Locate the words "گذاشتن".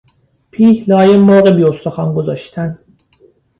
2.13-2.79